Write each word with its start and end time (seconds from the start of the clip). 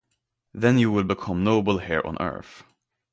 Then 0.55 0.79
you 0.79 0.91
will 0.91 1.03
become 1.03 1.43
noble 1.43 1.77
here 1.77 2.01
on 2.03 2.19
earth. 2.19 2.63